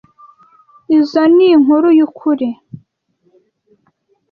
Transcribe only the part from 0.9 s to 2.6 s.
Izoi ni inkuru yukuri.